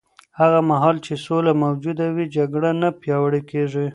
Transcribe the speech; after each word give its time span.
هغه 0.39 0.59
مهال 0.69 0.95
چې 1.05 1.13
سوله 1.25 1.51
موجوده 1.63 2.05
وي، 2.15 2.25
جګړه 2.35 2.69
نه 2.81 2.89
پیاوړې 3.01 3.41
کېږي. 3.51 3.85